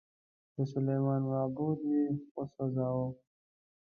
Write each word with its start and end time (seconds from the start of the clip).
د 0.55 0.57
سلیمان 0.71 1.21
معبد 1.29 1.79
یې 1.91 2.03
وسوځاوه. 2.35 3.07